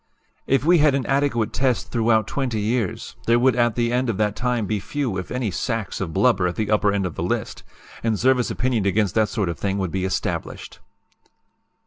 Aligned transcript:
"If 0.47 0.65
we 0.65 0.79
had 0.79 0.95
an 0.95 1.05
adequate 1.05 1.53
test 1.53 1.91
throughout 1.91 2.25
20 2.25 2.59
years, 2.59 3.15
there 3.27 3.37
would 3.37 3.55
at 3.55 3.75
the 3.75 3.93
end 3.93 4.09
of 4.09 4.17
that 4.17 4.35
time 4.35 4.65
be 4.65 4.79
few 4.79 5.15
if 5.15 5.29
any 5.29 5.51
sacks 5.51 6.01
of 6.01 6.11
blubber 6.11 6.47
at 6.47 6.55
the 6.55 6.71
upper 6.71 6.91
end 6.91 7.05
of 7.05 7.13
the 7.13 7.21
list; 7.21 7.61
and 8.01 8.17
service 8.19 8.49
opinion 8.49 8.87
against 8.87 9.13
that 9.13 9.29
sort 9.29 9.47
of 9.47 9.59
thing 9.59 9.77
would 9.77 9.91
be 9.91 10.03
established." 10.03 10.79